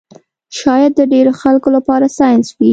شاید 0.59 0.91
د 0.95 1.01
ډېرو 1.13 1.31
خلکو 1.41 1.69
لپاره 1.75 2.05
ساینس 2.17 2.47
وي 2.57 2.69